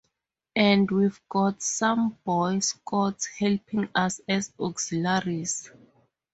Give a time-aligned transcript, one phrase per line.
[0.55, 5.69] And we've got some Boy-scouts helping us as auxiliaries.